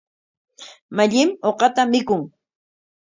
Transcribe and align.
Mallim 0.95 1.29
uqata 1.49 1.81
mikun. 1.91 2.21